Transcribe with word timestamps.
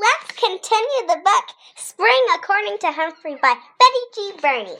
let's 0.00 0.32
continue 0.32 1.08
the 1.08 1.22
book 1.24 1.46
Spring 1.76 2.22
According 2.34 2.78
to 2.78 2.92
Humphrey 2.92 3.36
by 3.40 3.54
Betty 3.78 4.04
G. 4.14 4.32
Birney. 4.40 4.78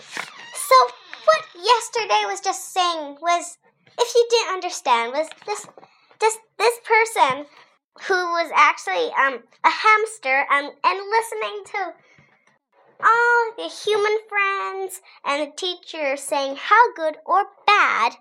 So, 0.54 0.76
what 1.24 1.44
yesterday 1.54 2.22
was 2.26 2.40
just 2.40 2.72
saying 2.72 3.16
was, 3.20 3.58
if 3.98 4.14
you 4.14 4.26
didn't 4.30 4.54
understand, 4.54 5.12
was 5.12 5.28
this 5.46 5.66
this 6.20 6.38
this 6.58 6.78
person 6.84 7.46
who 8.06 8.14
was 8.14 8.50
actually 8.54 9.10
um 9.14 9.42
a 9.64 9.70
hamster 9.70 10.46
um 10.50 10.70
and 10.84 11.00
listening 11.10 11.62
to 11.64 11.94
all 13.02 13.52
the 13.56 13.68
human 13.68 14.18
friends 14.28 15.00
and 15.24 15.46
the 15.46 15.56
teacher 15.56 16.16
saying 16.16 16.56
how 16.56 16.94
good 16.94 17.16
or 17.24 17.44
bad 17.66 18.16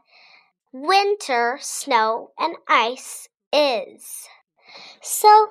winter 0.71 1.57
snow 1.62 2.32
and 2.38 2.55
ice 2.68 3.30
is. 3.54 4.27
So 5.02 5.50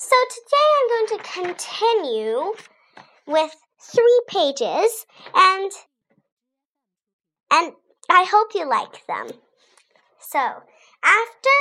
so 0.00 0.16
today 0.30 0.68
I'm 0.80 0.88
going 0.88 1.18
to 1.18 1.30
continue 1.30 2.52
with 3.26 3.54
three 3.78 4.20
pages 4.28 5.04
and 5.34 5.70
and 7.50 7.72
I 8.08 8.24
hope 8.24 8.54
you 8.54 8.66
like 8.66 9.06
them. 9.06 9.28
So, 10.18 10.38
after 10.38 11.56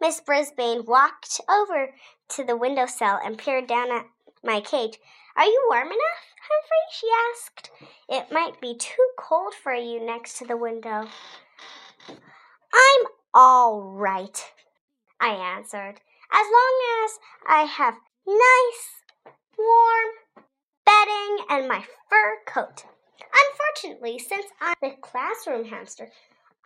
Miss 0.00 0.20
Brisbane 0.20 0.86
walked 0.86 1.40
over 1.50 1.92
to 2.30 2.44
the 2.44 2.56
windowsill 2.56 3.18
and 3.22 3.36
peered 3.36 3.66
down 3.66 3.92
at 3.92 4.06
my 4.42 4.60
cage, 4.60 4.98
Are 5.36 5.44
you 5.44 5.66
warm 5.68 5.88
enough, 5.88 6.24
Humphrey? 6.48 6.86
she 6.92 7.06
asked. 7.30 7.70
It 8.08 8.32
might 8.32 8.58
be 8.58 8.74
too 8.74 9.08
cold 9.18 9.52
for 9.52 9.74
you 9.74 10.00
next 10.00 10.38
to 10.38 10.46
the 10.46 10.56
window. 10.56 11.08
I'm 12.08 13.06
all 13.34 13.82
right, 13.82 14.50
I 15.20 15.28
answered, 15.28 16.00
as 16.32 16.46
long 16.52 17.04
as 17.04 17.18
I 17.48 17.62
have 17.62 17.94
nice, 18.26 19.34
warm 19.58 20.12
bedding 20.84 21.46
and 21.50 21.68
my 21.68 21.84
fur 22.08 22.38
coat. 22.46 22.84
Unfortunately, 23.34 24.18
since 24.18 24.46
I'm 24.60 24.74
the 24.80 24.96
classroom 25.00 25.66
hamster, 25.66 26.10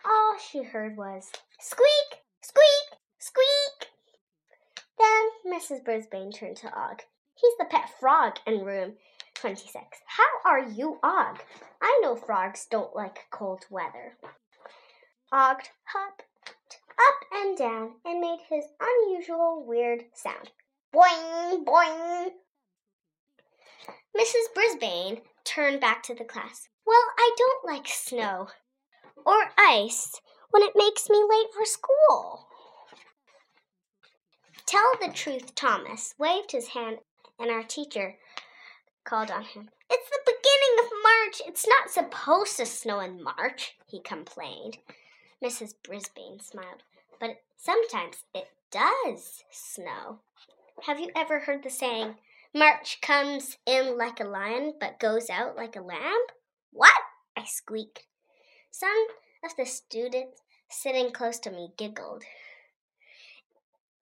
all 0.05 0.37
she 0.39 0.63
heard 0.63 0.97
was 0.97 1.31
squeak, 1.59 2.21
squeak, 2.41 2.99
squeak. 3.19 3.89
Then 4.97 5.53
Mrs. 5.53 5.83
Brisbane 5.83 6.31
turned 6.31 6.57
to 6.57 6.67
Og. 6.67 7.01
He's 7.35 7.53
the 7.57 7.65
pet 7.65 7.89
frog 7.99 8.37
in 8.45 8.63
room 8.63 8.93
26. 9.35 9.73
How 10.05 10.49
are 10.49 10.67
you, 10.67 10.99
Og? 11.03 11.39
I 11.81 11.99
know 12.03 12.15
frogs 12.15 12.67
don't 12.69 12.95
like 12.95 13.25
cold 13.31 13.65
weather. 13.69 14.17
Og 15.31 15.57
hopped 15.85 16.23
up 16.99 17.25
and 17.33 17.57
down 17.57 17.91
and 18.05 18.19
made 18.19 18.39
his 18.49 18.65
unusual 18.79 19.63
weird 19.65 20.05
sound. 20.13 20.51
Boing, 20.93 21.63
boing. 21.63 22.29
Mrs. 24.17 24.53
Brisbane 24.53 25.21
turned 25.43 25.79
back 25.79 26.03
to 26.03 26.15
the 26.15 26.25
class. 26.25 26.67
Well, 26.85 27.03
I 27.17 27.33
don't 27.37 27.65
like 27.65 27.87
snow 27.87 28.47
or 29.25 29.51
ice 29.57 30.19
when 30.49 30.63
it 30.63 30.73
makes 30.75 31.09
me 31.09 31.17
late 31.17 31.47
for 31.53 31.65
school. 31.65 32.47
Tell 34.65 34.91
the 35.01 35.13
truth, 35.13 35.55
Thomas 35.55 36.13
waved 36.17 36.51
his 36.51 36.69
hand, 36.69 36.99
and 37.39 37.49
our 37.49 37.63
teacher 37.63 38.15
called 39.03 39.31
on 39.31 39.43
him. 39.43 39.69
It's 39.89 40.09
the 40.09 40.19
beginning 40.25 40.85
of 40.85 40.91
March. 41.03 41.41
It's 41.47 41.67
not 41.67 41.89
supposed 41.89 42.57
to 42.57 42.65
snow 42.65 42.99
in 42.99 43.23
March, 43.23 43.75
he 43.87 44.01
complained. 44.01 44.77
Mrs. 45.43 45.73
Brisbane 45.83 46.39
smiled. 46.39 46.83
But 47.19 47.41
sometimes 47.57 48.23
it 48.33 48.49
does 48.71 49.43
snow. 49.51 50.19
Have 50.83 50.99
you 50.99 51.09
ever 51.15 51.39
heard 51.39 51.63
the 51.63 51.69
saying, 51.69 52.15
March 52.53 52.99
comes 53.01 53.57
in 53.65 53.97
like 53.97 54.19
a 54.19 54.25
lion 54.25 54.73
but 54.79 54.99
goes 54.99 55.29
out 55.29 55.55
like 55.55 55.75
a 55.75 55.81
lamb? 55.81 56.21
What? 56.71 56.91
I 57.35 57.45
squeaked. 57.45 58.03
Some 58.71 59.07
of 59.43 59.55
the 59.57 59.65
students 59.65 60.41
sitting 60.69 61.11
close 61.11 61.39
to 61.39 61.51
me 61.51 61.69
giggled. 61.77 62.23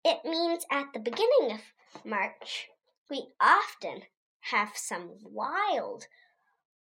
It 0.04 0.24
means 0.24 0.66
at 0.72 0.94
the 0.94 1.00
beginning 1.00 1.52
of 1.52 2.06
March, 2.06 2.70
we 3.10 3.28
often 3.40 4.04
have 4.42 4.72
some 4.76 5.10
wild 5.24 6.08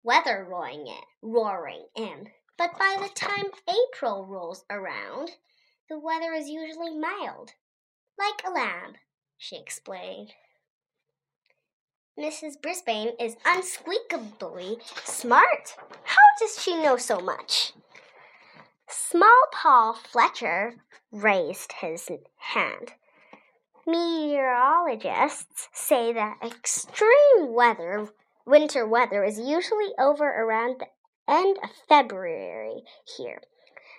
weather 0.03 0.45
roaring 0.49 0.87
in, 0.87 1.03
roaring 1.21 1.85
in. 1.95 2.29
But 2.61 2.77
by 2.77 2.95
the 3.01 3.09
time 3.15 3.47
April 3.67 4.27
rolls 4.27 4.65
around, 4.69 5.31
the 5.89 5.97
weather 5.97 6.31
is 6.31 6.47
usually 6.47 6.95
mild, 6.95 7.53
like 8.19 8.39
a 8.45 8.51
lamb, 8.51 8.97
she 9.35 9.55
explained. 9.55 10.33
Mrs. 12.19 12.61
Brisbane 12.61 13.13
is 13.19 13.35
unspeakably 13.47 14.77
smart. 15.03 15.75
How 16.03 16.21
does 16.37 16.61
she 16.61 16.75
know 16.75 16.97
so 16.97 17.19
much? 17.19 17.73
Small 18.87 19.41
Paul 19.51 19.95
Fletcher 19.95 20.75
raised 21.11 21.71
his 21.71 22.11
hand. 22.37 22.93
Meteorologists 23.87 25.67
say 25.73 26.13
that 26.13 26.37
extreme 26.45 27.55
weather, 27.55 28.09
winter 28.45 28.85
weather, 28.85 29.23
is 29.23 29.39
usually 29.39 29.93
over 29.97 30.29
around 30.29 30.79
the 30.79 30.85
end 31.31 31.57
of 31.63 31.69
February 31.87 32.83
here, 33.17 33.41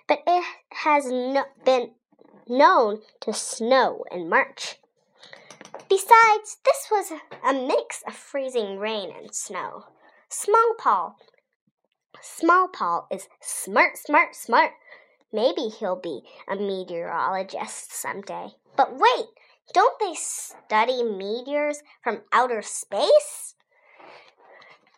but 0.07 0.19
it 0.27 0.45
has 0.71 1.05
no, 1.07 1.43
been 1.65 1.91
known 2.47 2.99
to 3.21 3.33
snow 3.33 4.05
in 4.11 4.29
March. 4.29 4.79
Besides, 5.89 6.57
this 6.63 6.87
was 6.91 7.11
a 7.43 7.53
mix 7.53 8.03
of 8.07 8.13
freezing 8.13 8.77
rain 8.77 9.11
and 9.17 9.33
snow. 9.33 9.85
Small 10.29 10.75
Paul. 10.77 11.17
Small 12.21 12.67
Paul 12.67 13.07
is 13.11 13.27
smart, 13.41 13.97
smart, 13.97 14.35
smart. 14.35 14.71
Maybe 15.31 15.69
he'll 15.69 15.99
be 15.99 16.21
a 16.47 16.55
meteorologist 16.55 17.91
someday. 17.91 18.49
But 18.77 18.93
wait, 18.93 19.25
don't 19.73 19.99
they 19.99 20.13
study 20.15 21.03
meteors 21.03 21.81
from 22.03 22.21
outer 22.31 22.61
space? 22.61 23.55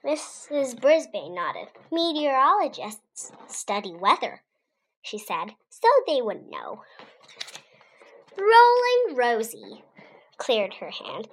Mrs. 0.06 0.80
Brisbane 0.80 1.34
nodded. 1.34 1.68
Meteorologists 1.92 3.32
study 3.48 3.94
weather, 3.94 4.44
she 5.02 5.18
said, 5.18 5.56
so 5.70 5.88
they 6.06 6.22
would 6.22 6.48
know. 6.50 6.84
Rolling 8.38 9.18
Rosie 9.18 9.84
cleared 10.38 10.76
her 10.76 10.92
hand, 10.92 11.28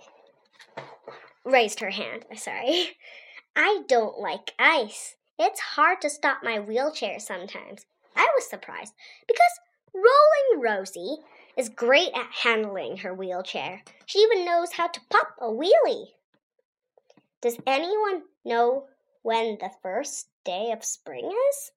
raised 1.44 1.81
her 1.81 1.91
hand. 1.91 2.25
Sorry. 2.37 2.97
I 3.55 3.83
don't 3.87 4.19
like 4.19 4.55
ice. 4.59 5.16
It's 5.39 5.60
hard 5.60 6.00
to 6.00 6.09
stop 6.09 6.39
my 6.43 6.59
wheelchair 6.59 7.21
sometimes. 7.21 7.84
I 8.16 8.28
was 8.34 8.49
surprised 8.49 8.94
because 9.27 9.60
Rolling 9.94 10.62
Rosie 10.62 11.16
is 11.56 11.69
great 11.69 12.10
at 12.15 12.31
handling 12.43 12.99
her 12.99 13.12
wheelchair. 13.12 13.83
She 14.06 14.21
even 14.21 14.47
knows 14.47 14.72
how 14.72 14.87
to 14.89 15.00
pop 15.10 15.34
a 15.39 15.47
wheelie. 15.47 16.12
Does 17.42 17.58
anyone 17.66 18.22
know 18.44 18.86
when 19.22 19.58
the 19.60 19.72
first 19.82 20.28
day 20.44 20.70
of 20.70 20.84
spring 20.84 21.28
is? 21.50 21.72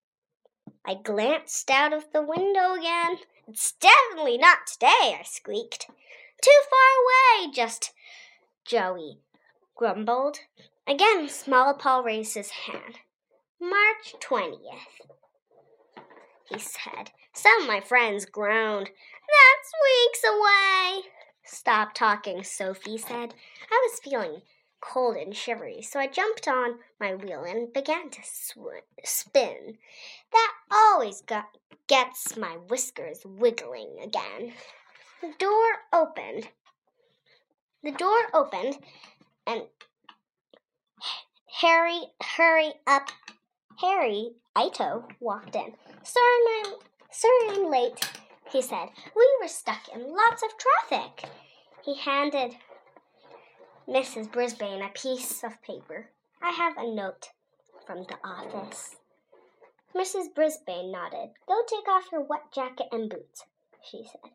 I 0.85 0.93
glanced 0.93 1.71
out 1.71 1.91
of 1.91 2.05
the 2.13 2.21
window 2.21 2.75
again. 2.75 3.17
It's 3.47 3.71
definitely 3.71 4.37
not 4.37 4.67
today, 4.67 5.17
I 5.19 5.23
squeaked. 5.23 5.87
Too 6.43 6.61
far 6.69 7.41
away, 7.41 7.51
just 7.51 7.93
Joey 8.63 9.21
grumbled. 9.75 10.37
Again, 10.87 11.27
Small 11.29 11.73
Paul 11.73 12.03
raised 12.03 12.35
his 12.35 12.51
hand. 12.51 12.99
March 13.59 14.13
20th, 14.21 15.09
he 16.47 16.59
said. 16.59 17.09
Some 17.33 17.63
of 17.63 17.67
my 17.67 17.81
friends 17.81 18.25
groaned. 18.25 18.91
That's 18.91 19.73
weeks 19.83 20.21
away. 20.29 21.11
Stop 21.43 21.95
talking, 21.95 22.43
Sophie 22.43 22.99
said. 22.99 23.33
I 23.71 23.89
was 23.89 23.99
feeling 24.03 24.41
cold 24.85 25.15
and 25.17 25.35
shivery, 25.35 25.81
so 25.81 25.99
I 25.99 26.07
jumped 26.07 26.47
on 26.47 26.79
my 26.99 27.15
wheel 27.15 27.43
and 27.43 27.73
began 27.73 28.09
to 28.11 28.21
sw- 28.23 28.83
spin. 29.03 29.77
That 30.31 30.51
always 30.71 31.21
got, 31.21 31.45
gets 31.87 32.37
my 32.37 32.57
whiskers 32.69 33.21
wiggling 33.25 33.97
again. 34.03 34.53
The 35.21 35.33
door 35.39 35.71
opened. 35.91 36.49
The 37.83 37.91
door 37.91 38.17
opened, 38.33 38.77
and 39.45 39.63
Harry, 41.61 42.01
hurry 42.21 42.73
up. 42.87 43.09
Harry 43.79 44.31
Ito 44.57 45.07
walked 45.19 45.55
in. 45.55 45.73
Sorry, 46.03 46.63
I'm, 46.65 46.73
sorry 47.11 47.49
I'm 47.49 47.71
late, 47.71 48.11
he 48.51 48.61
said. 48.61 48.89
We 49.15 49.27
were 49.41 49.47
stuck 49.47 49.87
in 49.93 50.01
lots 50.01 50.43
of 50.43 50.51
traffic. 50.57 51.29
He 51.83 51.95
handed 51.95 52.55
Mrs. 53.87 54.31
Brisbane 54.31 54.81
a 54.81 54.89
piece 54.89 55.43
of 55.43 55.61
paper. 55.61 56.09
I 56.41 56.51
have 56.51 56.77
a 56.77 56.87
note 56.91 57.29
from 57.85 58.03
the 58.03 58.17
office. 58.23 58.95
Mrs. 59.95 60.33
Brisbane 60.33 60.91
nodded. 60.91 61.29
Go 61.47 61.61
take 61.67 61.87
off 61.87 62.11
your 62.11 62.21
wet 62.21 62.51
jacket 62.51 62.87
and 62.91 63.09
boots, 63.09 63.45
she 63.83 64.03
said. 64.03 64.31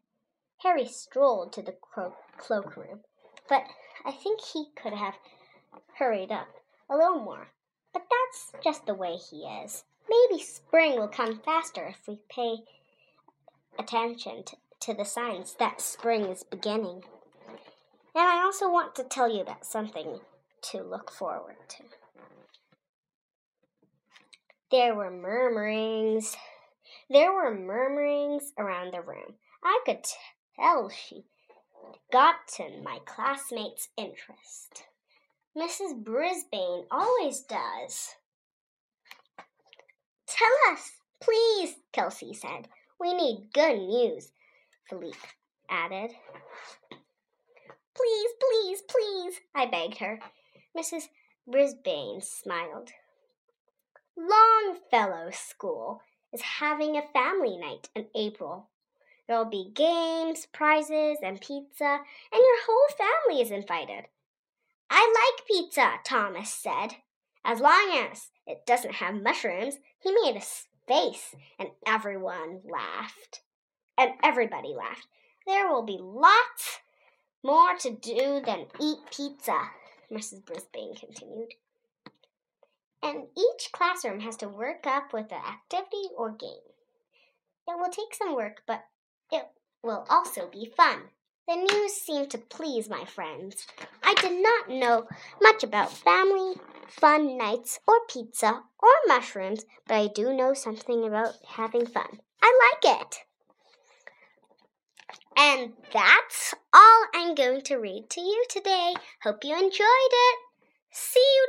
Harry 0.58 0.86
strolled 0.86 1.52
to 1.54 1.62
the 1.62 1.72
clo- 1.72 2.16
cloakroom. 2.38 3.00
but 3.48 3.64
I 4.04 4.12
think 4.12 4.40
he 4.40 4.66
could 4.80 4.92
have 4.92 5.14
hurried 5.98 6.30
up 6.30 6.48
a 6.88 6.96
little 6.96 7.18
more. 7.20 7.48
But 7.92 8.06
that's 8.08 8.52
just 8.62 8.86
the 8.86 8.94
way 8.94 9.16
he 9.16 9.38
is. 9.64 9.84
Maybe 10.08 10.40
spring 10.42 10.96
will 10.96 11.08
come 11.08 11.40
faster 11.40 11.86
if 11.86 12.06
we 12.06 12.20
pay 12.28 12.58
attention 13.78 14.44
to, 14.44 14.56
to 14.80 14.94
the 14.94 15.04
signs 15.04 15.54
that 15.54 15.80
spring 15.80 16.26
is 16.26 16.44
beginning. 16.44 17.02
And 18.14 18.24
I 18.24 18.42
also 18.42 18.70
want 18.70 18.94
to 18.96 19.04
tell 19.04 19.30
you 19.30 19.40
about 19.42 19.64
something 19.64 20.20
to 20.62 20.82
look 20.82 21.10
forward 21.10 21.56
to. 21.68 21.84
There 24.70 24.94
were 24.94 25.10
murmurings. 25.10 26.36
There 27.08 27.32
were 27.32 27.54
murmurings 27.54 28.52
around 28.58 28.92
the 28.92 29.00
room. 29.00 29.34
I 29.64 29.80
could 29.84 30.04
tell 30.56 30.88
she 30.88 31.24
gotten 32.12 32.82
my 32.82 32.98
classmates' 33.04 33.88
interest. 33.96 34.84
Mrs. 35.56 36.02
Brisbane 36.04 36.84
always 36.90 37.40
does. 37.40 38.14
Tell 40.26 40.72
us, 40.72 40.92
please, 41.20 41.74
Kelsey 41.92 42.32
said. 42.32 42.68
We 43.00 43.14
need 43.14 43.50
good 43.52 43.78
news, 43.78 44.30
Philippe 44.88 45.18
added. 45.68 46.12
Please, 48.00 48.30
please, 48.40 48.82
please, 48.82 49.40
I 49.54 49.66
begged 49.66 49.98
her. 49.98 50.20
Mrs. 50.76 51.08
Brisbane 51.46 52.22
smiled. 52.22 52.92
Longfellow 54.16 55.30
School 55.32 56.00
is 56.32 56.40
having 56.40 56.96
a 56.96 57.08
family 57.12 57.58
night 57.58 57.90
in 57.94 58.06
April. 58.14 58.68
There'll 59.26 59.44
be 59.44 59.72
games, 59.74 60.46
prizes, 60.46 61.18
and 61.22 61.40
pizza, 61.40 62.00
and 62.32 62.40
your 62.40 62.64
whole 62.66 62.96
family 62.96 63.42
is 63.42 63.50
invited. 63.50 64.06
I 64.88 65.34
like 65.36 65.46
pizza, 65.46 65.94
Thomas 66.04 66.52
said. 66.52 66.96
As 67.44 67.60
long 67.60 68.08
as 68.10 68.30
it 68.46 68.64
doesn't 68.66 68.94
have 68.94 69.22
mushrooms, 69.22 69.76
he 69.98 70.10
made 70.10 70.36
a 70.36 70.88
face, 70.88 71.34
and 71.58 71.68
everyone 71.86 72.62
laughed. 72.64 73.42
And 73.98 74.12
everybody 74.22 74.74
laughed. 74.74 75.06
There 75.46 75.68
will 75.68 75.84
be 75.84 75.98
lots 76.00 76.80
more 77.42 77.76
to 77.80 77.90
do 77.90 78.42
than 78.44 78.66
eat 78.80 78.98
pizza, 79.10 79.70
Mrs. 80.12 80.44
Brisbane 80.44 80.94
continued. 80.94 81.54
And 83.02 83.28
each 83.36 83.72
classroom 83.72 84.20
has 84.20 84.36
to 84.38 84.48
work 84.48 84.86
up 84.86 85.12
with 85.12 85.32
an 85.32 85.40
activity 85.40 86.08
or 86.16 86.30
game. 86.30 86.50
It 87.66 87.78
will 87.78 87.90
take 87.90 88.14
some 88.14 88.34
work, 88.34 88.62
but 88.66 88.84
it 89.32 89.46
will 89.82 90.06
also 90.10 90.48
be 90.48 90.72
fun. 90.76 91.10
The 91.48 91.56
news 91.56 91.94
seemed 91.94 92.30
to 92.30 92.38
please 92.38 92.88
my 92.88 93.04
friends. 93.04 93.66
I 94.02 94.14
did 94.14 94.42
not 94.42 94.68
know 94.68 95.08
much 95.40 95.64
about 95.64 95.92
family, 95.92 96.54
fun 96.88 97.38
nights, 97.38 97.80
or 97.88 98.00
pizza, 98.08 98.62
or 98.78 98.90
mushrooms, 99.08 99.64
but 99.86 99.94
I 99.94 100.06
do 100.08 100.32
know 100.32 100.54
something 100.54 101.04
about 101.04 101.34
having 101.48 101.86
fun. 101.86 102.20
I 102.42 102.72
like 102.84 103.00
it. 103.00 103.24
And 105.42 105.72
that's 105.90 106.54
all 106.70 107.06
I'm 107.14 107.34
going 107.34 107.62
to 107.62 107.76
read 107.76 108.10
to 108.10 108.20
you 108.20 108.44
today. 108.50 108.92
Hope 109.22 109.42
you 109.42 109.54
enjoyed 109.54 110.12
it. 110.12 110.38
See 110.92 111.18
you 111.18 111.48